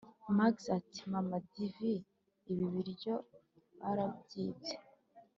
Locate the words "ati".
0.77-0.99